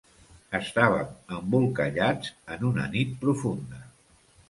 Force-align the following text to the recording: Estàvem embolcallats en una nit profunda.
Estàvem 0.59 1.11
embolcallats 1.41 2.35
en 2.59 2.69
una 2.73 2.91
nit 2.99 3.17
profunda. 3.25 3.89